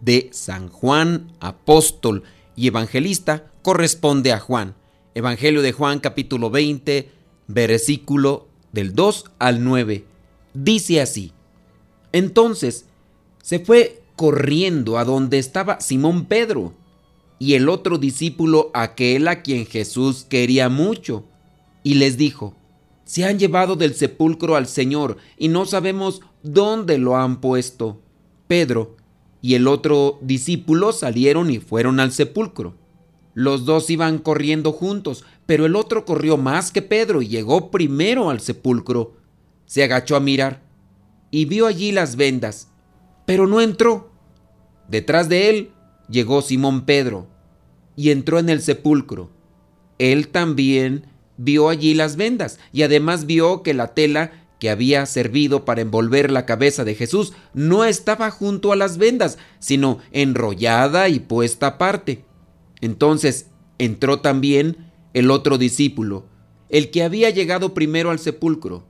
de 0.00 0.28
San 0.32 0.68
Juan, 0.68 1.32
apóstol 1.40 2.22
y 2.54 2.68
evangelista, 2.68 3.50
corresponde 3.62 4.32
a 4.32 4.40
Juan. 4.40 4.74
Evangelio 5.14 5.62
de 5.62 5.72
Juan 5.72 5.98
capítulo 6.00 6.50
20, 6.50 7.10
versículo 7.48 8.48
del 8.72 8.94
2 8.94 9.24
al 9.38 9.64
9. 9.64 10.04
Dice 10.54 11.00
así. 11.00 11.32
Entonces 12.12 12.86
se 13.42 13.58
fue 13.58 14.02
corriendo 14.16 14.98
a 14.98 15.04
donde 15.04 15.38
estaba 15.38 15.80
Simón 15.80 16.26
Pedro 16.26 16.74
y 17.38 17.54
el 17.54 17.68
otro 17.68 17.98
discípulo, 17.98 18.70
aquel 18.72 19.28
a 19.28 19.42
quien 19.42 19.66
Jesús 19.66 20.24
quería 20.28 20.68
mucho, 20.68 21.24
y 21.82 21.94
les 21.94 22.16
dijo, 22.16 22.56
se 23.04 23.24
han 23.24 23.38
llevado 23.38 23.76
del 23.76 23.94
sepulcro 23.94 24.56
al 24.56 24.66
Señor 24.66 25.18
y 25.38 25.48
no 25.48 25.66
sabemos 25.66 26.22
dónde 26.42 26.98
lo 26.98 27.16
han 27.16 27.40
puesto. 27.40 28.00
Pedro 28.48 28.96
y 29.42 29.54
el 29.54 29.68
otro 29.68 30.18
discípulo 30.22 30.92
salieron 30.92 31.50
y 31.50 31.58
fueron 31.58 32.00
al 32.00 32.12
sepulcro. 32.12 32.74
Los 33.34 33.64
dos 33.66 33.90
iban 33.90 34.18
corriendo 34.18 34.72
juntos, 34.72 35.24
pero 35.44 35.66
el 35.66 35.76
otro 35.76 36.04
corrió 36.04 36.36
más 36.36 36.72
que 36.72 36.82
Pedro 36.82 37.20
y 37.22 37.28
llegó 37.28 37.70
primero 37.70 38.30
al 38.30 38.40
sepulcro. 38.40 39.14
Se 39.66 39.84
agachó 39.84 40.16
a 40.16 40.20
mirar 40.20 40.62
y 41.30 41.44
vio 41.44 41.66
allí 41.66 41.92
las 41.92 42.16
vendas, 42.16 42.70
pero 43.26 43.46
no 43.46 43.60
entró. 43.60 44.10
Detrás 44.88 45.28
de 45.28 45.50
él 45.50 45.70
llegó 46.08 46.40
Simón 46.40 46.86
Pedro 46.86 47.26
y 47.94 48.10
entró 48.10 48.38
en 48.38 48.48
el 48.48 48.62
sepulcro. 48.62 49.30
Él 49.98 50.28
también 50.28 51.06
vio 51.36 51.68
allí 51.68 51.94
las 51.94 52.16
vendas 52.16 52.58
y 52.72 52.82
además 52.82 53.26
vio 53.26 53.62
que 53.62 53.74
la 53.74 53.94
tela 53.94 54.45
que 54.58 54.70
había 54.70 55.04
servido 55.06 55.64
para 55.64 55.82
envolver 55.82 56.30
la 56.30 56.46
cabeza 56.46 56.84
de 56.84 56.94
Jesús 56.94 57.34
no 57.52 57.84
estaba 57.84 58.30
junto 58.30 58.72
a 58.72 58.76
las 58.76 58.98
vendas, 58.98 59.38
sino 59.58 59.98
enrollada 60.12 61.08
y 61.08 61.20
puesta 61.20 61.66
aparte. 61.66 62.24
Entonces 62.80 63.46
entró 63.78 64.20
también 64.20 64.90
el 65.12 65.30
otro 65.30 65.58
discípulo, 65.58 66.26
el 66.68 66.90
que 66.90 67.02
había 67.02 67.30
llegado 67.30 67.74
primero 67.74 68.10
al 68.10 68.18
sepulcro, 68.18 68.84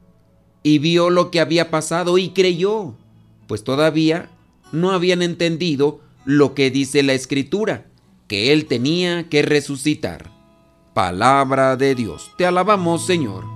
y 0.63 0.79
vio 0.79 1.11
lo 1.11 1.31
que 1.31 1.41
había 1.41 1.71
pasado 1.71 2.19
y 2.19 2.31
creyó, 2.31 2.97
pues 3.47 3.63
todavía 3.63 4.31
no 4.73 4.91
habían 4.91 5.23
entendido 5.23 6.01
lo 6.25 6.55
que 6.55 6.71
dice 6.71 7.03
la 7.03 7.13
escritura, 7.13 7.87
que 8.27 8.53
él 8.53 8.67
tenía 8.67 9.29
que 9.29 9.43
resucitar. 9.43 10.33
Palabra 10.95 11.77
de 11.77 11.95
Dios. 11.95 12.33
Te 12.37 12.47
alabamos, 12.47 13.07
Señor. 13.07 13.56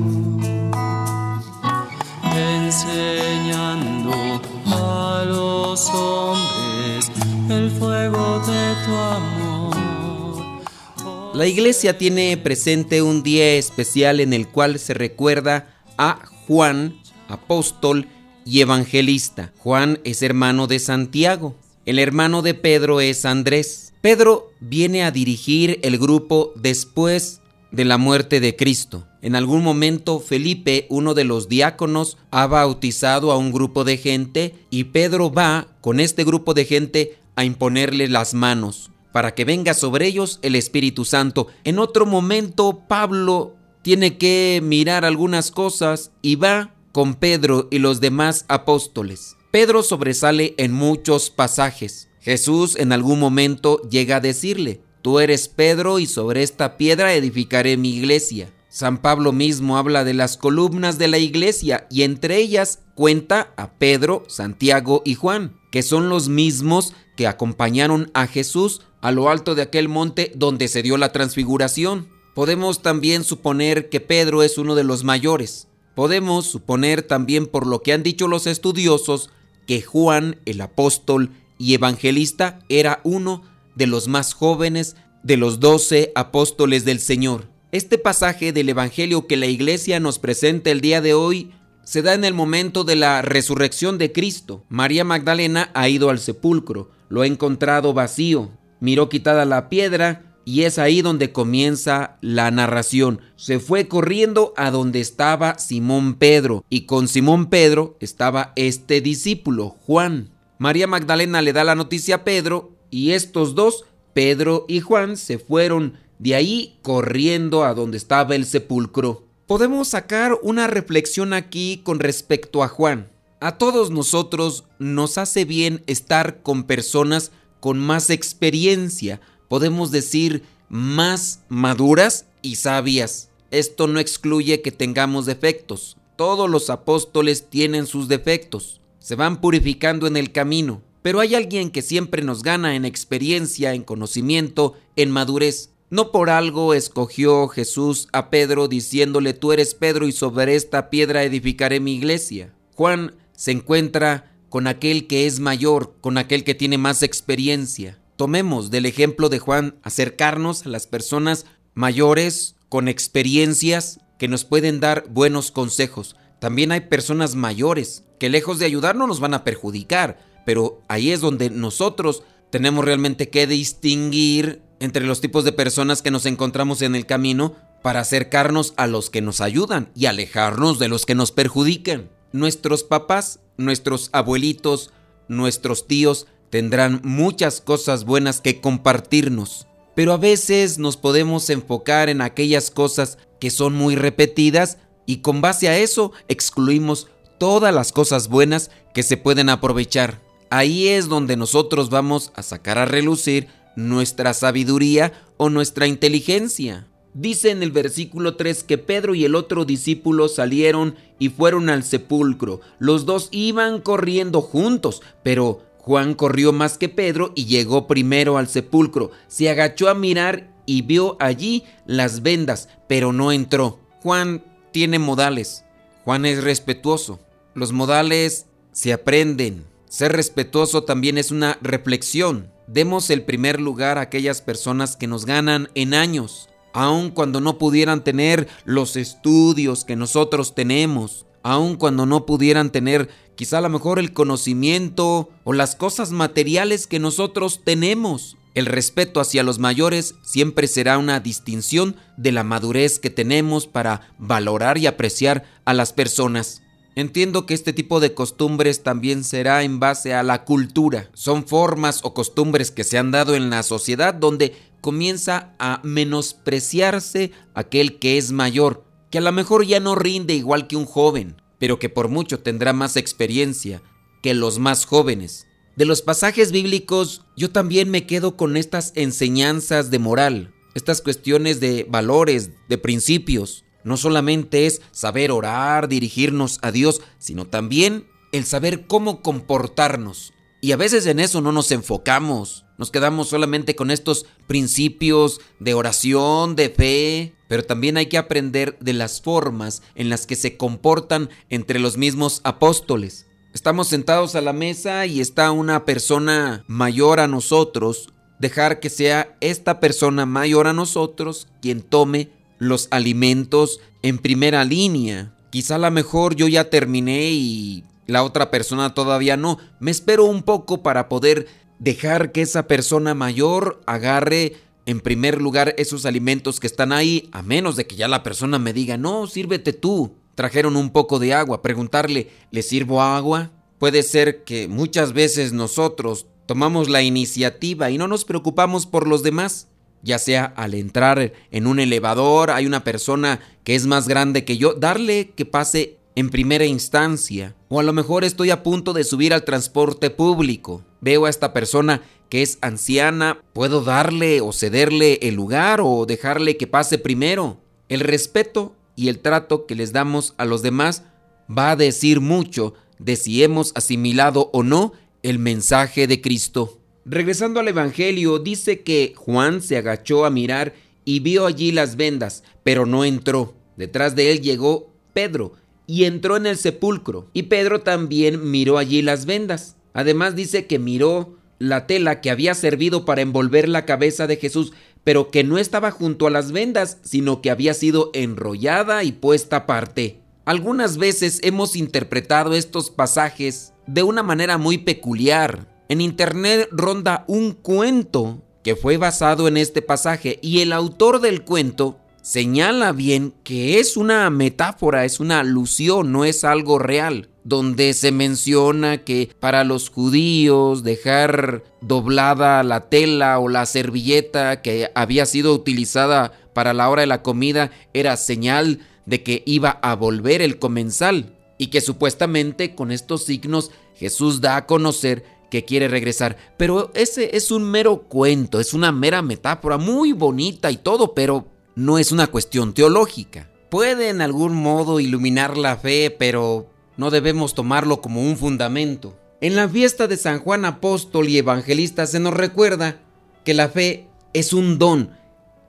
La 11.33 11.47
iglesia 11.47 11.97
tiene 11.97 12.37
presente 12.37 13.01
un 13.01 13.23
día 13.23 13.55
especial 13.55 14.19
en 14.19 14.33
el 14.33 14.47
cual 14.47 14.77
se 14.79 14.93
recuerda 14.93 15.73
a 15.97 16.19
Juan, 16.47 16.99
apóstol 17.27 18.07
y 18.45 18.61
evangelista. 18.61 19.51
Juan 19.57 19.99
es 20.03 20.21
hermano 20.21 20.67
de 20.67 20.79
Santiago. 20.79 21.55
El 21.85 21.99
hermano 21.99 22.41
de 22.41 22.53
Pedro 22.53 23.01
es 23.01 23.25
Andrés. 23.25 23.93
Pedro 24.01 24.51
viene 24.59 25.03
a 25.03 25.11
dirigir 25.11 25.79
el 25.83 25.97
grupo 25.97 26.51
después 26.55 27.41
de 27.71 27.85
la 27.85 27.97
muerte 27.97 28.39
de 28.39 28.55
Cristo. 28.55 29.07
En 29.21 29.35
algún 29.35 29.63
momento 29.63 30.19
Felipe, 30.19 30.87
uno 30.89 31.13
de 31.13 31.23
los 31.23 31.47
diáconos, 31.47 32.17
ha 32.29 32.47
bautizado 32.47 33.31
a 33.31 33.37
un 33.37 33.51
grupo 33.51 33.83
de 33.83 33.97
gente 33.97 34.55
y 34.69 34.85
Pedro 34.85 35.31
va 35.31 35.67
con 35.81 35.99
este 35.99 36.23
grupo 36.23 36.53
de 36.53 36.65
gente 36.65 37.17
a 37.41 37.45
imponerle 37.45 38.07
las 38.07 38.33
manos 38.33 38.91
para 39.11 39.35
que 39.35 39.45
venga 39.45 39.73
sobre 39.73 40.07
ellos 40.07 40.39
el 40.41 40.55
Espíritu 40.55 41.05
Santo. 41.05 41.47
En 41.63 41.79
otro 41.79 42.05
momento 42.05 42.83
Pablo 42.87 43.55
tiene 43.81 44.17
que 44.17 44.61
mirar 44.63 45.05
algunas 45.05 45.51
cosas 45.51 46.11
y 46.21 46.35
va 46.35 46.73
con 46.91 47.15
Pedro 47.15 47.67
y 47.71 47.79
los 47.79 47.99
demás 47.99 48.45
apóstoles. 48.47 49.35
Pedro 49.51 49.83
sobresale 49.83 50.53
en 50.57 50.71
muchos 50.71 51.29
pasajes. 51.29 52.09
Jesús 52.21 52.75
en 52.77 52.91
algún 52.91 53.19
momento 53.19 53.81
llega 53.89 54.17
a 54.17 54.21
decirle, 54.21 54.81
Tú 55.01 55.19
eres 55.19 55.47
Pedro 55.47 55.97
y 55.97 56.05
sobre 56.05 56.43
esta 56.43 56.77
piedra 56.77 57.15
edificaré 57.15 57.75
mi 57.75 57.89
iglesia. 57.95 58.53
San 58.69 58.99
Pablo 58.99 59.31
mismo 59.31 59.77
habla 59.77 60.03
de 60.03 60.13
las 60.13 60.37
columnas 60.37 60.99
de 60.99 61.07
la 61.07 61.17
iglesia 61.17 61.87
y 61.89 62.03
entre 62.03 62.37
ellas 62.37 62.79
cuenta 62.93 63.51
a 63.57 63.73
Pedro, 63.73 64.23
Santiago 64.27 65.01
y 65.03 65.15
Juan, 65.15 65.59
que 65.71 65.81
son 65.81 66.09
los 66.09 66.29
mismos 66.29 66.93
que 67.15 67.25
acompañaron 67.25 68.11
a 68.13 68.27
Jesús 68.27 68.81
a 69.01 69.11
lo 69.11 69.29
alto 69.29 69.55
de 69.55 69.63
aquel 69.63 69.89
monte 69.89 70.31
donde 70.35 70.67
se 70.67 70.83
dio 70.83 70.97
la 70.97 71.11
transfiguración. 71.11 72.07
Podemos 72.35 72.81
también 72.81 73.23
suponer 73.23 73.89
que 73.89 73.99
Pedro 73.99 74.43
es 74.43 74.57
uno 74.57 74.75
de 74.75 74.83
los 74.83 75.03
mayores. 75.03 75.67
Podemos 75.95 76.45
suponer 76.45 77.01
también 77.01 77.47
por 77.47 77.65
lo 77.65 77.81
que 77.81 77.93
han 77.93 78.03
dicho 78.03 78.27
los 78.27 78.47
estudiosos 78.47 79.29
que 79.65 79.81
Juan, 79.81 80.39
el 80.45 80.61
apóstol 80.61 81.31
y 81.57 81.73
evangelista, 81.73 82.59
era 82.69 83.01
uno 83.03 83.43
de 83.75 83.87
los 83.87 84.07
más 84.07 84.33
jóvenes 84.33 84.95
de 85.23 85.37
los 85.37 85.59
doce 85.59 86.11
apóstoles 86.15 86.85
del 86.85 86.99
Señor. 86.99 87.49
Este 87.71 87.97
pasaje 87.97 88.51
del 88.51 88.67
Evangelio 88.69 89.27
que 89.27 89.37
la 89.37 89.45
iglesia 89.45 89.99
nos 89.99 90.19
presenta 90.19 90.71
el 90.71 90.81
día 90.81 90.99
de 90.99 91.13
hoy 91.13 91.51
se 91.91 92.01
da 92.01 92.13
en 92.13 92.23
el 92.23 92.33
momento 92.33 92.85
de 92.85 92.95
la 92.95 93.21
resurrección 93.21 93.97
de 93.97 94.13
Cristo. 94.13 94.63
María 94.69 95.03
Magdalena 95.03 95.71
ha 95.73 95.89
ido 95.89 96.09
al 96.09 96.19
sepulcro, 96.19 96.89
lo 97.09 97.19
ha 97.19 97.27
encontrado 97.27 97.93
vacío, 97.93 98.51
miró 98.79 99.09
quitada 99.09 99.43
la 99.43 99.67
piedra 99.67 100.37
y 100.45 100.61
es 100.61 100.79
ahí 100.79 101.01
donde 101.01 101.33
comienza 101.33 102.15
la 102.21 102.49
narración. 102.49 103.19
Se 103.35 103.59
fue 103.59 103.89
corriendo 103.89 104.53
a 104.55 104.71
donde 104.71 105.01
estaba 105.01 105.59
Simón 105.59 106.13
Pedro 106.13 106.63
y 106.69 106.85
con 106.85 107.09
Simón 107.09 107.47
Pedro 107.47 107.97
estaba 107.99 108.53
este 108.55 109.01
discípulo, 109.01 109.75
Juan. 109.85 110.29
María 110.59 110.87
Magdalena 110.87 111.41
le 111.41 111.51
da 111.51 111.65
la 111.65 111.75
noticia 111.75 112.15
a 112.15 112.23
Pedro 112.23 112.71
y 112.89 113.11
estos 113.11 113.53
dos, 113.53 113.83
Pedro 114.13 114.63
y 114.69 114.79
Juan, 114.79 115.17
se 115.17 115.39
fueron 115.39 115.97
de 116.19 116.35
ahí 116.35 116.79
corriendo 116.83 117.65
a 117.65 117.73
donde 117.73 117.97
estaba 117.97 118.33
el 118.33 118.45
sepulcro. 118.45 119.27
Podemos 119.51 119.89
sacar 119.89 120.39
una 120.43 120.67
reflexión 120.67 121.33
aquí 121.33 121.81
con 121.83 121.99
respecto 121.99 122.63
a 122.63 122.69
Juan. 122.69 123.11
A 123.41 123.57
todos 123.57 123.91
nosotros 123.91 124.63
nos 124.79 125.17
hace 125.17 125.43
bien 125.43 125.83
estar 125.87 126.41
con 126.41 126.63
personas 126.63 127.33
con 127.59 127.77
más 127.77 128.09
experiencia, 128.09 129.19
podemos 129.49 129.91
decir 129.91 130.43
más 130.69 131.41
maduras 131.49 132.27
y 132.41 132.55
sabias. 132.55 133.29
Esto 133.51 133.87
no 133.87 133.99
excluye 133.99 134.61
que 134.61 134.71
tengamos 134.71 135.25
defectos, 135.25 135.97
todos 136.15 136.49
los 136.49 136.69
apóstoles 136.69 137.49
tienen 137.49 137.87
sus 137.87 138.07
defectos, 138.07 138.79
se 138.99 139.15
van 139.15 139.41
purificando 139.41 140.07
en 140.07 140.15
el 140.15 140.31
camino, 140.31 140.81
pero 141.01 141.19
hay 141.19 141.35
alguien 141.35 141.71
que 141.71 141.81
siempre 141.81 142.23
nos 142.23 142.41
gana 142.41 142.77
en 142.77 142.85
experiencia, 142.85 143.73
en 143.73 143.83
conocimiento, 143.83 144.75
en 144.95 145.11
madurez. 145.11 145.70
No 145.91 146.13
por 146.13 146.29
algo 146.29 146.73
escogió 146.73 147.49
Jesús 147.49 148.07
a 148.13 148.29
Pedro 148.29 148.69
diciéndole, 148.69 149.33
tú 149.33 149.51
eres 149.51 149.75
Pedro 149.75 150.07
y 150.07 150.13
sobre 150.13 150.55
esta 150.55 150.89
piedra 150.89 151.25
edificaré 151.25 151.81
mi 151.81 151.95
iglesia. 151.95 152.53
Juan 152.75 153.15
se 153.33 153.51
encuentra 153.51 154.33
con 154.47 154.67
aquel 154.67 155.05
que 155.05 155.27
es 155.27 155.41
mayor, 155.41 155.95
con 155.99 156.17
aquel 156.17 156.45
que 156.45 156.55
tiene 156.55 156.77
más 156.77 157.03
experiencia. 157.03 157.99
Tomemos 158.15 158.71
del 158.71 158.85
ejemplo 158.85 159.27
de 159.27 159.39
Juan 159.39 159.75
acercarnos 159.83 160.65
a 160.65 160.69
las 160.69 160.87
personas 160.87 161.45
mayores 161.73 162.55
con 162.69 162.87
experiencias 162.87 163.99
que 164.17 164.29
nos 164.29 164.45
pueden 164.45 164.79
dar 164.79 165.09
buenos 165.09 165.51
consejos. 165.51 166.15
También 166.39 166.71
hay 166.71 166.81
personas 166.81 167.35
mayores 167.35 168.05
que 168.17 168.29
lejos 168.29 168.59
de 168.59 168.65
ayudarnos 168.65 169.09
nos 169.09 169.19
van 169.19 169.33
a 169.33 169.43
perjudicar, 169.43 170.19
pero 170.45 170.83
ahí 170.87 171.11
es 171.11 171.19
donde 171.19 171.49
nosotros 171.49 172.23
tenemos 172.51 172.85
realmente 172.85 173.29
que 173.29 173.47
distinguir 173.47 174.61
entre 174.79 175.05
los 175.05 175.21
tipos 175.21 175.43
de 175.43 175.53
personas 175.53 176.01
que 176.01 176.11
nos 176.11 176.25
encontramos 176.25 176.81
en 176.81 176.95
el 176.95 177.05
camino 177.05 177.55
para 177.81 178.01
acercarnos 178.01 178.73
a 178.77 178.87
los 178.87 179.09
que 179.09 179.21
nos 179.21 179.41
ayudan 179.41 179.89
y 179.95 180.05
alejarnos 180.05 180.77
de 180.77 180.87
los 180.87 181.05
que 181.05 181.15
nos 181.15 181.31
perjudican. 181.31 182.09
Nuestros 182.31 182.83
papás, 182.83 183.39
nuestros 183.57 184.09
abuelitos, 184.13 184.91
nuestros 185.27 185.87
tíos 185.87 186.27
tendrán 186.49 187.01
muchas 187.03 187.61
cosas 187.61 188.03
buenas 188.03 188.41
que 188.41 188.59
compartirnos, 188.59 189.67
pero 189.95 190.13
a 190.13 190.17
veces 190.17 190.77
nos 190.77 190.97
podemos 190.97 191.49
enfocar 191.49 192.09
en 192.09 192.21
aquellas 192.21 192.69
cosas 192.69 193.17
que 193.39 193.49
son 193.49 193.73
muy 193.73 193.95
repetidas 193.95 194.77
y 195.05 195.17
con 195.17 195.41
base 195.41 195.69
a 195.69 195.77
eso 195.77 196.11
excluimos 196.27 197.07
todas 197.39 197.73
las 197.73 197.91
cosas 197.91 198.27
buenas 198.27 198.69
que 198.93 199.03
se 199.03 199.17
pueden 199.17 199.49
aprovechar. 199.49 200.21
Ahí 200.51 200.89
es 200.89 201.07
donde 201.07 201.37
nosotros 201.37 201.89
vamos 201.89 202.33
a 202.35 202.43
sacar 202.43 202.77
a 202.77 202.83
relucir 202.83 203.47
nuestra 203.77 204.33
sabiduría 204.33 205.13
o 205.37 205.49
nuestra 205.49 205.87
inteligencia. 205.87 206.89
Dice 207.13 207.51
en 207.51 207.63
el 207.63 207.71
versículo 207.71 208.35
3 208.35 208.65
que 208.65 208.77
Pedro 208.77 209.15
y 209.15 209.23
el 209.23 209.35
otro 209.35 209.63
discípulo 209.63 210.27
salieron 210.27 210.95
y 211.19 211.29
fueron 211.29 211.69
al 211.69 211.83
sepulcro. 211.83 212.59
Los 212.79 213.05
dos 213.05 213.29
iban 213.31 213.79
corriendo 213.79 214.41
juntos, 214.41 215.01
pero 215.23 215.61
Juan 215.77 216.15
corrió 216.15 216.51
más 216.51 216.77
que 216.77 216.89
Pedro 216.89 217.31
y 217.33 217.45
llegó 217.45 217.87
primero 217.87 218.37
al 218.37 218.49
sepulcro. 218.49 219.11
Se 219.29 219.49
agachó 219.49 219.87
a 219.87 219.93
mirar 219.93 220.53
y 220.65 220.81
vio 220.81 221.15
allí 221.21 221.63
las 221.85 222.23
vendas, 222.23 222.67
pero 222.89 223.13
no 223.13 223.31
entró. 223.31 223.79
Juan 224.03 224.43
tiene 224.73 224.99
modales. 224.99 225.63
Juan 226.03 226.25
es 226.25 226.43
respetuoso. 226.43 227.21
Los 227.53 227.71
modales 227.71 228.47
se 228.73 228.91
aprenden. 228.91 229.70
Ser 229.91 230.13
respetuoso 230.13 230.85
también 230.85 231.17
es 231.17 231.31
una 231.31 231.59
reflexión. 231.61 232.49
Demos 232.65 233.09
el 233.09 233.23
primer 233.25 233.59
lugar 233.59 233.97
a 233.97 234.01
aquellas 234.03 234.41
personas 234.41 234.95
que 234.95 235.05
nos 235.05 235.25
ganan 235.25 235.67
en 235.75 235.93
años, 235.93 236.47
aun 236.71 237.09
cuando 237.09 237.41
no 237.41 237.57
pudieran 237.57 238.01
tener 238.01 238.47
los 238.63 238.95
estudios 238.95 239.83
que 239.83 239.97
nosotros 239.97 240.55
tenemos, 240.55 241.25
aun 241.43 241.75
cuando 241.75 242.05
no 242.05 242.25
pudieran 242.25 242.71
tener 242.71 243.09
quizá 243.35 243.57
a 243.57 243.61
lo 243.61 243.67
mejor 243.67 243.99
el 243.99 244.13
conocimiento 244.13 245.27
o 245.43 245.51
las 245.51 245.75
cosas 245.75 246.11
materiales 246.11 246.87
que 246.87 246.99
nosotros 246.99 247.59
tenemos. 247.65 248.37
El 248.53 248.67
respeto 248.67 249.19
hacia 249.19 249.43
los 249.43 249.59
mayores 249.59 250.15
siempre 250.23 250.67
será 250.67 250.99
una 250.99 251.19
distinción 251.19 251.97
de 252.15 252.31
la 252.31 252.45
madurez 252.45 252.97
que 252.97 253.09
tenemos 253.09 253.67
para 253.67 254.13
valorar 254.17 254.77
y 254.77 254.87
apreciar 254.87 255.43
a 255.65 255.73
las 255.73 255.91
personas. 255.91 256.60
Entiendo 256.95 257.45
que 257.45 257.53
este 257.53 257.71
tipo 257.71 257.99
de 257.99 258.13
costumbres 258.13 258.83
también 258.83 259.23
será 259.23 259.63
en 259.63 259.79
base 259.79 260.13
a 260.13 260.23
la 260.23 260.43
cultura. 260.43 261.09
Son 261.13 261.47
formas 261.47 262.01
o 262.03 262.13
costumbres 262.13 262.69
que 262.69 262.83
se 262.83 262.97
han 262.97 263.11
dado 263.11 263.35
en 263.35 263.49
la 263.49 263.63
sociedad 263.63 264.13
donde 264.13 264.53
comienza 264.81 265.55
a 265.57 265.79
menospreciarse 265.83 267.31
aquel 267.53 267.99
que 267.99 268.17
es 268.17 268.31
mayor, 268.31 268.83
que 269.09 269.19
a 269.19 269.21
lo 269.21 269.31
mejor 269.31 269.65
ya 269.65 269.79
no 269.79 269.95
rinde 269.95 270.33
igual 270.33 270.67
que 270.67 270.75
un 270.75 270.85
joven, 270.85 271.41
pero 271.59 271.79
que 271.79 271.89
por 271.89 272.09
mucho 272.09 272.39
tendrá 272.39 272.73
más 272.73 272.97
experiencia 272.97 273.81
que 274.21 274.33
los 274.33 274.59
más 274.59 274.85
jóvenes. 274.85 275.47
De 275.77 275.85
los 275.85 276.01
pasajes 276.01 276.51
bíblicos 276.51 277.21
yo 277.37 277.51
también 277.51 277.89
me 277.89 278.05
quedo 278.05 278.35
con 278.35 278.57
estas 278.57 278.91
enseñanzas 278.95 279.89
de 279.91 279.99
moral, 279.99 280.53
estas 280.75 281.01
cuestiones 281.01 281.59
de 281.59 281.85
valores, 281.89 282.51
de 282.67 282.77
principios. 282.77 283.63
No 283.83 283.97
solamente 283.97 284.65
es 284.65 284.81
saber 284.91 285.31
orar, 285.31 285.87
dirigirnos 285.87 286.59
a 286.61 286.71
Dios, 286.71 287.01
sino 287.19 287.45
también 287.45 288.05
el 288.31 288.45
saber 288.45 288.87
cómo 288.87 289.21
comportarnos. 289.21 290.33
Y 290.61 290.73
a 290.73 290.77
veces 290.77 291.07
en 291.07 291.19
eso 291.19 291.41
no 291.41 291.51
nos 291.51 291.71
enfocamos, 291.71 292.65
nos 292.77 292.91
quedamos 292.91 293.29
solamente 293.29 293.75
con 293.75 293.89
estos 293.89 294.25
principios 294.47 295.41
de 295.59 295.73
oración, 295.73 296.55
de 296.55 296.69
fe, 296.69 297.33
pero 297.47 297.63
también 297.63 297.97
hay 297.97 298.05
que 298.07 298.17
aprender 298.17 298.77
de 298.79 298.93
las 298.93 299.21
formas 299.21 299.81
en 299.95 300.09
las 300.09 300.25
que 300.25 300.35
se 300.35 300.57
comportan 300.57 301.29
entre 301.49 301.79
los 301.79 301.97
mismos 301.97 302.41
apóstoles. 302.43 303.25
Estamos 303.53 303.87
sentados 303.87 304.35
a 304.35 304.41
la 304.41 304.53
mesa 304.53 305.05
y 305.05 305.19
está 305.19 305.51
una 305.51 305.83
persona 305.83 306.63
mayor 306.67 307.19
a 307.19 307.27
nosotros, 307.27 308.13
dejar 308.39 308.79
que 308.79 308.89
sea 308.89 309.35
esta 309.41 309.79
persona 309.79 310.25
mayor 310.25 310.67
a 310.67 310.73
nosotros 310.73 311.47
quien 311.61 311.81
tome 311.81 312.29
los 312.61 312.89
alimentos 312.91 313.79
en 314.03 314.19
primera 314.19 314.63
línea. 314.63 315.33
Quizá 315.49 315.75
a 315.75 315.79
lo 315.79 315.89
mejor 315.89 316.35
yo 316.35 316.47
ya 316.47 316.69
terminé 316.69 317.31
y 317.31 317.83
la 318.05 318.23
otra 318.23 318.51
persona 318.51 318.93
todavía 318.93 319.35
no. 319.35 319.57
Me 319.79 319.89
espero 319.89 320.25
un 320.25 320.43
poco 320.43 320.83
para 320.83 321.09
poder 321.09 321.47
dejar 321.79 322.31
que 322.31 322.43
esa 322.43 322.67
persona 322.67 323.15
mayor 323.15 323.81
agarre 323.87 324.57
en 324.85 324.99
primer 324.99 325.41
lugar 325.41 325.73
esos 325.79 326.05
alimentos 326.05 326.59
que 326.59 326.67
están 326.67 326.91
ahí, 326.91 327.29
a 327.31 327.41
menos 327.41 327.77
de 327.77 327.87
que 327.87 327.95
ya 327.95 328.07
la 328.07 328.21
persona 328.21 328.59
me 328.59 328.73
diga, 328.73 328.95
no, 328.95 329.25
sírvete 329.25 329.73
tú. 329.73 330.13
Trajeron 330.35 330.75
un 330.75 330.91
poco 330.91 331.17
de 331.17 331.33
agua. 331.33 331.63
Preguntarle, 331.63 332.29
¿le 332.51 332.61
sirvo 332.61 333.01
agua? 333.01 333.49
Puede 333.79 334.03
ser 334.03 334.43
que 334.43 334.67
muchas 334.67 335.13
veces 335.13 335.51
nosotros 335.51 336.27
tomamos 336.45 336.89
la 336.89 337.01
iniciativa 337.01 337.89
y 337.89 337.97
no 337.97 338.07
nos 338.07 338.23
preocupamos 338.23 338.85
por 338.85 339.07
los 339.07 339.23
demás 339.23 339.70
ya 340.03 340.19
sea 340.19 340.45
al 340.55 340.73
entrar 340.73 341.33
en 341.51 341.67
un 341.67 341.79
elevador, 341.79 342.51
hay 342.51 342.65
una 342.65 342.83
persona 342.83 343.39
que 343.63 343.75
es 343.75 343.85
más 343.85 344.07
grande 344.07 344.45
que 344.45 344.57
yo, 344.57 344.73
darle 344.73 345.31
que 345.31 345.45
pase 345.45 345.97
en 346.15 346.29
primera 346.29 346.65
instancia. 346.65 347.55
O 347.69 347.79
a 347.79 347.83
lo 347.83 347.93
mejor 347.93 348.23
estoy 348.23 348.51
a 348.51 348.63
punto 348.63 348.93
de 348.93 349.03
subir 349.03 349.33
al 349.33 349.45
transporte 349.45 350.09
público. 350.09 350.83
Veo 350.99 351.25
a 351.25 351.29
esta 351.29 351.53
persona 351.53 352.01
que 352.29 352.41
es 352.41 352.57
anciana, 352.61 353.41
puedo 353.53 353.81
darle 353.81 354.41
o 354.41 354.51
cederle 354.53 355.19
el 355.21 355.35
lugar 355.35 355.81
o 355.81 356.05
dejarle 356.05 356.57
que 356.57 356.67
pase 356.67 356.97
primero. 356.97 357.57
El 357.89 357.99
respeto 358.01 358.75
y 358.95 359.09
el 359.09 359.19
trato 359.19 359.65
que 359.65 359.75
les 359.75 359.93
damos 359.93 360.33
a 360.37 360.45
los 360.45 360.61
demás 360.61 361.03
va 361.49 361.71
a 361.71 361.75
decir 361.75 362.21
mucho 362.21 362.73
de 362.99 363.15
si 363.15 363.43
hemos 363.43 363.71
asimilado 363.75 364.49
o 364.53 364.63
no 364.63 364.93
el 365.23 365.39
mensaje 365.39 366.07
de 366.07 366.21
Cristo. 366.21 366.80
Regresando 367.05 367.59
al 367.59 367.67
Evangelio, 367.67 368.39
dice 368.39 368.81
que 368.81 369.13
Juan 369.15 369.61
se 369.61 369.77
agachó 369.77 370.25
a 370.25 370.29
mirar 370.29 370.73
y 371.03 371.19
vio 371.19 371.45
allí 371.45 371.71
las 371.71 371.95
vendas, 371.95 372.43
pero 372.63 372.85
no 372.85 373.05
entró. 373.05 373.55
Detrás 373.75 374.15
de 374.15 374.31
él 374.31 374.41
llegó 374.41 374.93
Pedro 375.13 375.53
y 375.87 376.05
entró 376.05 376.37
en 376.37 376.45
el 376.45 376.57
sepulcro. 376.57 377.27
Y 377.33 377.43
Pedro 377.43 377.81
también 377.81 378.51
miró 378.51 378.77
allí 378.77 379.01
las 379.01 379.25
vendas. 379.25 379.75
Además 379.93 380.35
dice 380.35 380.67
que 380.67 380.79
miró 380.79 381.37
la 381.59 381.87
tela 381.87 382.21
que 382.21 382.31
había 382.31 382.53
servido 382.53 383.03
para 383.05 383.21
envolver 383.21 383.67
la 383.67 383.85
cabeza 383.85 384.27
de 384.27 384.37
Jesús, 384.37 384.73
pero 385.03 385.31
que 385.31 385.43
no 385.43 385.57
estaba 385.57 385.91
junto 385.91 386.27
a 386.27 386.31
las 386.31 386.51
vendas, 386.51 386.99
sino 387.01 387.41
que 387.41 387.51
había 387.51 387.73
sido 387.73 388.11
enrollada 388.13 389.03
y 389.03 389.11
puesta 389.11 389.57
aparte. 389.57 390.19
Algunas 390.45 390.97
veces 390.97 391.39
hemos 391.43 391.75
interpretado 391.75 392.53
estos 392.53 392.89
pasajes 392.89 393.73
de 393.85 394.03
una 394.03 394.23
manera 394.23 394.57
muy 394.57 394.79
peculiar. 394.79 395.67
En 395.91 395.99
internet 395.99 396.69
ronda 396.71 397.25
un 397.27 397.51
cuento 397.51 398.41
que 398.63 398.77
fue 398.77 398.95
basado 398.95 399.49
en 399.49 399.57
este 399.57 399.81
pasaje 399.81 400.39
y 400.41 400.61
el 400.61 400.71
autor 400.71 401.19
del 401.19 401.43
cuento 401.43 401.99
señala 402.21 402.93
bien 402.93 403.33
que 403.43 403.77
es 403.77 403.97
una 403.97 404.29
metáfora, 404.29 405.03
es 405.03 405.19
una 405.19 405.41
alusión, 405.41 406.13
no 406.13 406.23
es 406.23 406.45
algo 406.45 406.79
real, 406.79 407.27
donde 407.43 407.93
se 407.93 408.13
menciona 408.13 409.03
que 409.03 409.31
para 409.41 409.65
los 409.65 409.89
judíos 409.89 410.83
dejar 410.83 411.65
doblada 411.81 412.63
la 412.63 412.87
tela 412.87 413.37
o 413.39 413.49
la 413.49 413.65
servilleta 413.65 414.61
que 414.61 414.91
había 414.95 415.25
sido 415.25 415.53
utilizada 415.53 416.31
para 416.53 416.73
la 416.73 416.87
hora 416.87 417.01
de 417.01 417.07
la 417.07 417.21
comida 417.21 417.69
era 417.93 418.15
señal 418.15 418.79
de 419.05 419.23
que 419.23 419.43
iba 419.45 419.71
a 419.81 419.97
volver 419.97 420.41
el 420.41 420.57
comensal 420.57 421.35
y 421.57 421.67
que 421.67 421.81
supuestamente 421.81 422.75
con 422.75 422.93
estos 422.93 423.25
signos 423.25 423.71
Jesús 423.93 424.39
da 424.39 424.55
a 424.55 424.65
conocer 424.65 425.40
que 425.51 425.65
quiere 425.65 425.87
regresar. 425.87 426.37
Pero 426.57 426.89
ese 426.95 427.35
es 427.37 427.51
un 427.51 427.63
mero 427.63 428.03
cuento, 428.03 428.59
es 428.59 428.73
una 428.73 428.91
mera 428.91 429.21
metáfora 429.21 429.77
muy 429.77 430.13
bonita 430.13 430.71
y 430.71 430.77
todo, 430.77 431.13
pero 431.13 431.45
no 431.75 431.99
es 431.99 432.11
una 432.11 432.27
cuestión 432.27 432.73
teológica. 432.73 433.49
puede 433.69 434.09
en 434.09 434.19
algún 434.19 434.53
modo 434.53 434.99
iluminar 434.99 435.57
la 435.57 435.77
fe, 435.77 436.13
pero 436.17 436.67
no 436.97 437.09
debemos 437.09 437.53
tomarlo 437.53 438.01
como 438.01 438.21
un 438.21 438.35
fundamento. 438.35 439.17
En 439.39 439.55
la 439.55 439.69
fiesta 439.69 440.07
de 440.07 440.17
San 440.17 440.39
Juan 440.39 440.65
Apóstol 440.65 441.29
y 441.29 441.37
Evangelista 441.37 442.05
se 442.05 442.19
nos 442.19 442.33
recuerda 442.33 442.99
que 443.45 443.53
la 443.53 443.69
fe 443.69 444.07
es 444.33 444.51
un 444.51 444.77
don, 444.77 445.11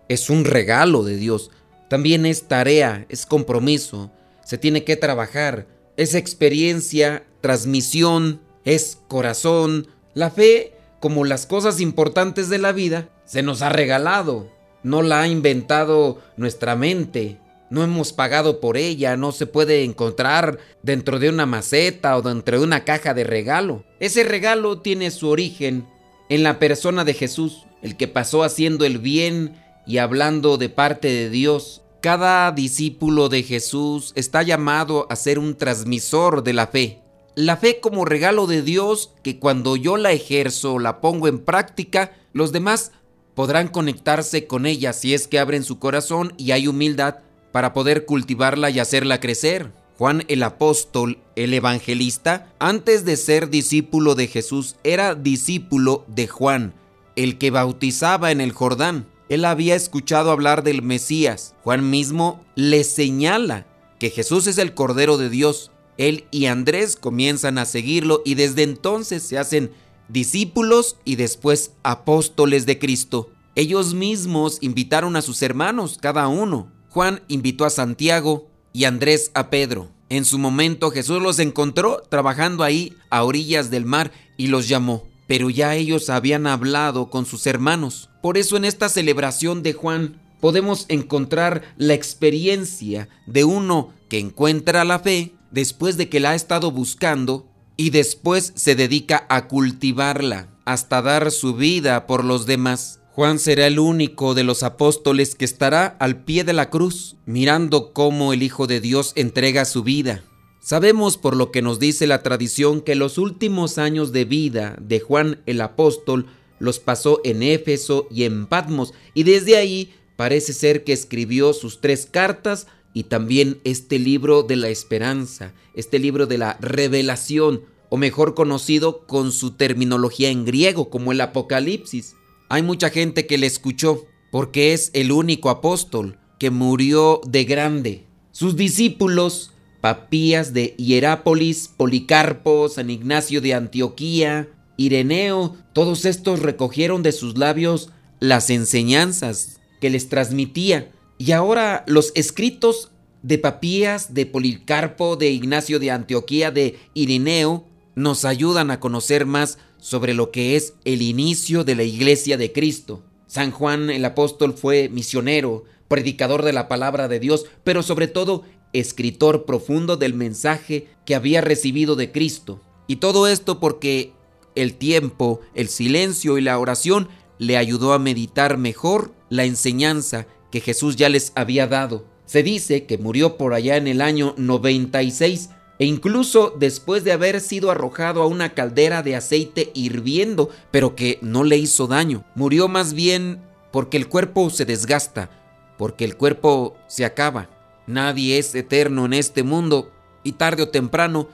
es 0.09 0.31
un 0.31 0.45
regalo 0.45 1.05
de 1.05 1.17
Dios. 1.17 1.51
También 1.89 2.27
es 2.27 2.49
tarea, 2.49 3.07
es 3.09 3.25
compromiso, 3.25 4.11
se 4.45 4.59
tiene 4.59 4.83
que 4.83 4.97
trabajar, 4.97 5.69
es 5.97 6.15
experiencia, 6.17 7.25
transmisión, 7.41 8.41
es 8.65 8.99
corazón. 9.09 9.89
La 10.15 10.31
fe, 10.31 10.75
como 11.01 11.25
las 11.25 11.47
cosas 11.47 11.81
importantes 11.81 12.49
de 12.49 12.59
la 12.59 12.73
vida, 12.73 13.09
se 13.25 13.43
nos 13.43 13.63
ha 13.63 13.69
regalado, 13.71 14.51
no 14.83 15.03
la 15.03 15.23
ha 15.23 15.29
inventado 15.29 16.19
nuestra 16.37 16.77
mente. 16.77 17.39
No 17.71 17.83
hemos 17.83 18.13
pagado 18.13 18.61
por 18.61 18.77
ella, 18.77 19.17
no 19.17 19.33
se 19.33 19.47
puede 19.47 19.85
encontrar 19.85 20.59
dentro 20.83 21.19
de 21.19 21.31
una 21.31 21.47
maceta 21.47 22.17
o 22.19 22.23
dentro 22.23 22.59
de 22.59 22.65
una 22.65 22.85
caja 22.85 23.15
de 23.15 23.25
regalo. 23.25 23.85
Ese 23.99 24.25
regalo 24.25 24.81
tiene 24.81 25.11
su 25.11 25.29
origen 25.29 25.87
en 26.29 26.43
la 26.43 26.59
persona 26.59 27.05
de 27.05 27.15
Jesús, 27.15 27.65
el 27.81 27.97
que 27.97 28.09
pasó 28.09 28.43
haciendo 28.43 28.85
el 28.85 28.99
bien 28.99 29.55
y 29.87 29.99
hablando 29.99 30.59
de 30.59 30.69
parte 30.69 31.09
de 31.09 31.31
Dios. 31.31 31.83
Cada 32.03 32.53
discípulo 32.53 33.29
de 33.29 33.43
Jesús 33.43 34.13
está 34.17 34.43
llamado 34.43 35.07
a 35.09 35.17
ser 35.17 35.39
un 35.39 35.57
transmisor 35.57 36.43
de 36.43 36.53
la 36.53 36.67
fe. 36.67 37.02
La 37.35 37.57
fe 37.57 37.81
como 37.81 38.05
regalo 38.05 38.47
de 38.47 38.63
Dios 38.63 39.13
que 39.23 39.39
cuando 39.39 39.77
yo 39.77 39.97
la 39.97 40.13
ejerzo, 40.13 40.79
la 40.79 41.01
pongo 41.01 41.29
en 41.29 41.39
práctica, 41.39 42.13
los 42.35 42.53
demás 42.53 42.93
podrán 43.35 43.69
conectarse 43.69 44.47
con 44.47 44.67
ella 44.67 44.93
si 44.93 45.15
es 45.15 45.29
que 45.29 45.39
abren 45.39 45.65
su 45.65 45.79
corazón 45.79 46.35
y 46.37 46.51
hay 46.51 46.69
humildad 46.69 47.21
para 47.51 47.73
poder 47.73 48.05
cultivarla 48.05 48.71
y 48.71 48.81
hacerla 48.81 49.21
crecer. 49.21 49.73
Juan 49.97 50.25
el 50.29 50.43
apóstol, 50.43 51.19
el 51.37 51.55
evangelista, 51.55 52.53
antes 52.59 53.05
de 53.05 53.17
ser 53.17 53.49
discípulo 53.49 54.15
de 54.15 54.27
Jesús, 54.27 54.77
era 54.85 55.15
discípulo 55.15 56.05
de 56.09 56.29
Juan, 56.29 56.75
el 57.17 57.39
que 57.39 57.51
bautizaba 57.51 58.31
en 58.31 58.41
el 58.41 58.53
Jordán. 58.53 59.07
Él 59.29 59.45
había 59.47 59.75
escuchado 59.75 60.31
hablar 60.31 60.63
del 60.63 60.83
Mesías. 60.83 61.55
Juan 61.63 61.89
mismo 61.89 62.45
le 62.57 62.85
señala 62.85 63.67
que 63.99 64.11
Jesús 64.11 64.47
es 64.47 64.59
el 64.59 64.75
Cordero 64.75 65.17
de 65.17 65.31
Dios. 65.31 65.71
Él 65.99 66.25
y 66.31 66.47
Andrés 66.47 66.97
comienzan 66.97 67.59
a 67.59 67.65
seguirlo 67.65 68.23
y 68.25 68.35
desde 68.35 68.63
entonces 68.63 69.23
se 69.23 69.39
hacen 69.39 69.73
discípulos 70.09 70.97
y 71.05 71.17
después 71.17 71.73
apóstoles 71.83 72.67
de 72.67 72.79
Cristo. 72.79 73.31
Ellos 73.55 73.95
mismos 73.95 74.59
invitaron 74.61 75.17
a 75.17 75.23
sus 75.23 75.43
hermanos, 75.43 75.99
cada 76.01 76.29
uno. 76.29 76.73
Juan 76.89 77.23
invitó 77.29 77.65
a 77.65 77.71
Santiago 77.71 78.49
y 78.73 78.85
Andrés 78.85 79.31
a 79.35 79.51
Pedro. 79.51 79.91
En 80.09 80.25
su 80.25 80.39
momento 80.39 80.91
Jesús 80.91 81.23
los 81.23 81.39
encontró 81.39 82.03
trabajando 82.09 82.65
ahí 82.65 82.95
a 83.11 83.25
orillas 83.25 83.71
del 83.71 83.87
mar 83.87 84.13
y 84.37 84.49
los 84.49 84.69
llamó, 84.69 85.05
pero 85.27 85.49
ya 85.49 85.75
ellos 85.75 86.11
habían 86.11 86.47
hablado 86.47 87.09
con 87.09 87.25
sus 87.25 87.47
hermanos. 87.47 88.11
Por 88.21 88.37
eso 88.37 88.57
en 88.57 88.65
esta 88.65 88.89
celebración 88.89 89.63
de 89.63 89.73
Juan 89.73 90.21
podemos 90.41 90.87
encontrar 90.89 91.63
la 91.77 91.95
experiencia 91.95 93.09
de 93.27 93.45
uno 93.45 93.95
que 94.09 94.19
encuentra 94.19 94.85
la 94.85 94.99
fe 94.99 95.33
después 95.53 95.97
de 95.97 96.09
que 96.09 96.21
la 96.21 96.31
ha 96.31 96.35
estado 96.35 96.73
buscando 96.73 97.47
y 97.77 97.91
después 97.91 98.53
se 98.57 98.75
dedica 98.75 99.27
a 99.29 99.49
cultivarla 99.49 100.49
hasta 100.65 101.03
dar 101.03 101.31
su 101.31 101.55
vida 101.55 102.07
por 102.07 102.25
los 102.25 102.47
demás. 102.47 103.01
Juan 103.13 103.39
será 103.39 103.67
el 103.67 103.79
único 103.79 104.35
de 104.35 104.43
los 104.43 104.63
apóstoles 104.63 105.35
que 105.35 105.45
estará 105.45 105.87
al 105.87 106.25
pie 106.25 106.45
de 106.45 106.55
la 106.55 106.71
cruz, 106.71 107.17
mirando 107.27 107.93
cómo 107.93 108.33
el 108.33 108.43
Hijo 108.43 108.67
de 108.67 108.81
Dios 108.81 109.13
entrega 109.17 109.67
su 109.67 109.83
vida. 109.83 110.25
Sabemos 110.61 111.19
por 111.19 111.37
lo 111.37 111.51
que 111.51 111.61
nos 111.61 111.79
dice 111.79 112.07
la 112.07 112.23
tradición 112.23 112.81
que 112.81 112.95
los 112.95 113.19
últimos 113.19 113.77
años 113.77 114.13
de 114.13 114.25
vida 114.25 114.77
de 114.81 115.01
Juan 115.01 115.43
el 115.45 115.61
apóstol 115.61 116.27
los 116.59 116.79
pasó 116.79 117.21
en 117.25 117.43
Éfeso 117.43 118.07
y 118.11 118.25
en 118.25 118.47
Patmos, 118.47 118.95
y 119.13 119.25
desde 119.25 119.57
ahí 119.57 119.93
parece 120.17 120.53
ser 120.53 120.85
que 120.85 120.93
escribió 120.93 121.53
sus 121.53 121.81
tres 121.81 122.07
cartas 122.09 122.69
y 122.95 123.05
también 123.05 123.61
este 123.65 123.99
libro 123.99 124.43
de 124.43 124.57
la 124.57 124.69
esperanza, 124.69 125.55
este 125.75 125.99
libro 125.99 126.27
de 126.27 126.39
la 126.39 126.57
revelación, 126.61 127.63
o 127.89 127.99
mejor 127.99 128.35
conocido 128.35 129.07
con 129.07 129.33
su 129.33 129.51
terminología 129.51 130.31
en 130.31 130.47
griego 130.47 130.89
como 130.89 131.13
el 131.13 131.21
Apocalipsis. 131.21 132.17
Hay 132.49 132.63
mucha 132.63 132.89
gente 132.89 133.27
que 133.27 133.37
le 133.37 133.47
escuchó 133.47 134.07
porque 134.31 134.73
es 134.73 134.91
el 134.95 135.13
único 135.13 135.51
apóstol 135.51 136.19
que 136.39 136.51
murió 136.51 137.21
de 137.27 137.45
grande. 137.45 138.07
Sus 138.31 138.57
discípulos, 138.57 139.53
Papías 139.83 140.55
de 140.55 140.75
Hierápolis, 140.79 141.69
Policarpo, 141.77 142.71
San 142.71 142.89
Ignacio 142.89 143.43
de 143.43 143.53
Antioquía, 143.53 144.49
Ireneo, 144.79 145.57
todos 145.75 146.07
estos 146.07 146.41
recogieron 146.41 147.03
de 147.03 147.13
sus 147.13 147.37
labios 147.37 147.91
las 148.21 148.49
enseñanzas 148.49 149.61
que 149.83 149.91
les 149.91 150.09
transmitía. 150.09 150.91
Y 151.25 151.31
ahora 151.31 151.85
los 151.87 152.11
escritos 152.17 152.91
de 153.23 153.39
Papías, 153.39 154.13
de 154.13 154.27
Policarpo, 154.27 155.15
de 155.15 155.31
Ignacio 155.31 155.79
de 155.79 155.93
Antioquía, 155.93 156.51
de 156.51 156.81
Ireneo, 156.95 157.65
nos 157.95 158.25
ayudan 158.25 158.73
a 158.73 158.81
conocer 158.81 159.25
más 159.25 159.59
sobre 159.79 160.15
lo 160.15 160.33
que 160.33 160.57
es 160.57 160.75
el 160.85 161.01
inicio 161.01 161.63
de 161.63 161.77
la 161.77 161.85
iglesia 161.85 162.37
de 162.37 162.51
Cristo. 162.51 163.05
San 163.29 163.53
Juan 163.53 163.89
el 163.89 164.05
apóstol 164.05 164.53
fue 164.53 164.89
misionero, 164.89 165.63
predicador 165.87 166.43
de 166.43 166.53
la 166.53 166.67
palabra 166.67 167.07
de 167.07 167.21
Dios, 167.21 167.47
pero 167.63 167.85
sobre 167.85 168.09
todo 168.09 168.43
escritor 168.73 169.45
profundo 169.45 169.97
del 169.97 170.15
mensaje 170.15 170.89
que 171.07 171.15
había 171.15 171.41
recibido 171.41 171.95
de 171.95 172.11
Cristo. 172.11 172.61
Y 172.89 172.97
todo 172.97 173.29
esto 173.29 173.61
porque 173.61 174.13
el 174.57 174.75
tiempo, 174.75 175.39
el 175.55 175.69
silencio 175.69 176.37
y 176.37 176.41
la 176.41 176.59
oración 176.59 177.07
le 177.39 177.59
ayudó 177.59 177.93
a 177.93 178.01
meditar 178.01 178.59
mejor 178.59 179.15
la 179.31 179.45
enseñanza 179.45 180.27
que 180.53 180.61
Jesús 180.61 180.95
ya 180.95 181.09
les 181.09 181.33
había 181.35 181.67
dado. 181.67 182.05
Se 182.27 182.45
dice 182.45 182.85
que 182.85 182.99
murió 182.99 183.37
por 183.37 183.55
allá 183.55 183.77
en 183.77 183.89
el 183.89 184.01
año 184.01 184.35
96 184.37 185.51
e 185.81 185.87
incluso 185.87 186.55
después 186.57 187.03
de 187.03 187.11
haber 187.11 187.41
sido 187.41 187.73
arrojado 187.73 188.23
a 188.23 188.27
una 188.27 188.55
caldera 188.55 189.03
de 189.03 189.17
aceite 189.17 189.73
hirviendo, 189.75 190.51
pero 190.71 190.95
que 190.95 191.19
no 191.23 191.43
le 191.43 191.57
hizo 191.57 191.89
daño. 191.89 192.25
Murió 192.37 192.69
más 192.69 192.95
bien 192.95 193.41
porque 193.73 193.97
el 193.97 194.09
cuerpo 194.09 194.51
se 194.51 194.65
desgasta, 194.65 195.31
porque 195.79 196.05
el 196.05 196.17
cuerpo 196.17 196.77
se 196.87 197.05
acaba. 197.05 197.51
Nadie 197.89 198.39
es 198.39 198.55
eterno 198.55 199.07
en 199.07 199.15
este 199.15 199.43
mundo 199.43 199.91
y 200.23 200.33
tarde 200.33 200.63
o 200.63 200.69
temprano 200.69 201.29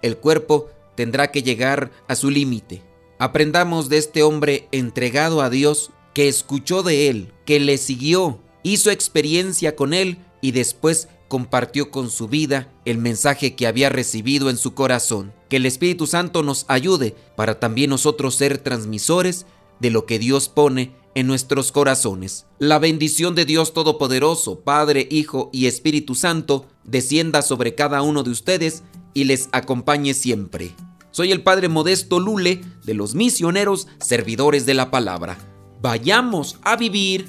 el 0.00 0.16
cuerpo 0.16 0.68
tendrá 0.96 1.30
que 1.30 1.42
llegar 1.42 1.92
a 2.08 2.16
su 2.16 2.30
límite. 2.30 2.82
Aprendamos 3.18 3.88
de 3.88 3.98
este 3.98 4.24
hombre 4.24 4.66
entregado 4.72 5.42
a 5.42 5.50
Dios, 5.50 5.92
que 6.12 6.28
escuchó 6.28 6.82
de 6.82 7.08
él, 7.08 7.32
que 7.46 7.60
le 7.60 7.78
siguió, 7.78 8.40
hizo 8.62 8.90
experiencia 8.90 9.76
con 9.76 9.94
él 9.94 10.18
y 10.40 10.52
después 10.52 11.08
compartió 11.28 11.90
con 11.90 12.10
su 12.10 12.28
vida 12.28 12.70
el 12.84 12.98
mensaje 12.98 13.54
que 13.54 13.66
había 13.66 13.88
recibido 13.88 14.50
en 14.50 14.58
su 14.58 14.74
corazón. 14.74 15.32
Que 15.48 15.56
el 15.56 15.66
Espíritu 15.66 16.06
Santo 16.06 16.42
nos 16.42 16.66
ayude 16.68 17.14
para 17.36 17.58
también 17.58 17.90
nosotros 17.90 18.34
ser 18.34 18.58
transmisores 18.58 19.46
de 19.80 19.90
lo 19.90 20.04
que 20.04 20.18
Dios 20.18 20.48
pone 20.48 20.94
en 21.14 21.26
nuestros 21.26 21.72
corazones. 21.72 22.46
La 22.58 22.78
bendición 22.78 23.34
de 23.34 23.44
Dios 23.44 23.72
Todopoderoso, 23.72 24.60
Padre, 24.60 25.08
Hijo 25.10 25.50
y 25.52 25.66
Espíritu 25.66 26.14
Santo, 26.14 26.66
descienda 26.84 27.42
sobre 27.42 27.74
cada 27.74 28.02
uno 28.02 28.22
de 28.22 28.30
ustedes 28.30 28.82
y 29.14 29.24
les 29.24 29.48
acompañe 29.52 30.14
siempre. 30.14 30.74
Soy 31.10 31.32
el 31.32 31.42
Padre 31.42 31.68
Modesto 31.68 32.20
Lule 32.20 32.62
de 32.84 32.94
los 32.94 33.14
misioneros 33.14 33.88
servidores 34.00 34.64
de 34.64 34.74
la 34.74 34.90
palabra. 34.90 35.38
Vayamos 35.82 36.58
a 36.62 36.76
vivir 36.76 37.28